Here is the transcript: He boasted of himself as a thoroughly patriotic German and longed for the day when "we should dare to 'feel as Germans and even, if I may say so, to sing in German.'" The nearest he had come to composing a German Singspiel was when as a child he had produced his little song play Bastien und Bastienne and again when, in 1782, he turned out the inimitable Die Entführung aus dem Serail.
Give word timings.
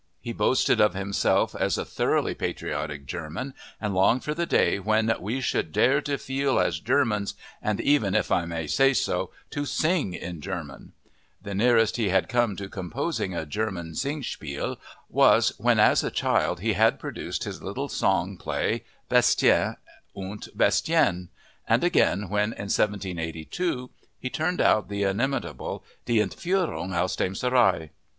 He 0.19 0.33
boasted 0.33 0.81
of 0.81 0.95
himself 0.95 1.53
as 1.53 1.77
a 1.77 1.85
thoroughly 1.85 2.33
patriotic 2.33 3.05
German 3.05 3.53
and 3.79 3.93
longed 3.93 4.23
for 4.23 4.33
the 4.33 4.47
day 4.47 4.79
when 4.79 5.13
"we 5.19 5.41
should 5.41 5.71
dare 5.71 6.01
to 6.01 6.17
'feel 6.17 6.59
as 6.59 6.79
Germans 6.79 7.35
and 7.61 7.79
even, 7.79 8.15
if 8.15 8.31
I 8.31 8.45
may 8.45 8.65
say 8.65 8.93
so, 8.93 9.29
to 9.51 9.63
sing 9.63 10.13
in 10.15 10.41
German.'" 10.41 10.93
The 11.39 11.53
nearest 11.53 11.97
he 11.97 12.09
had 12.09 12.29
come 12.29 12.55
to 12.55 12.67
composing 12.67 13.35
a 13.35 13.45
German 13.45 13.93
Singspiel 13.93 14.77
was 15.07 15.49
when 15.59 15.79
as 15.79 16.03
a 16.03 16.09
child 16.09 16.61
he 16.61 16.73
had 16.73 16.97
produced 16.97 17.43
his 17.43 17.61
little 17.61 17.87
song 17.87 18.37
play 18.37 18.83
Bastien 19.07 19.75
und 20.15 20.49
Bastienne 20.55 21.29
and 21.67 21.83
again 21.83 22.21
when, 22.27 22.53
in 22.53 22.73
1782, 22.73 23.91
he 24.19 24.31
turned 24.31 24.61
out 24.61 24.89
the 24.89 25.03
inimitable 25.03 25.83
Die 26.07 26.15
Entführung 26.15 26.91
aus 26.91 27.15
dem 27.15 27.35
Serail. 27.35 27.89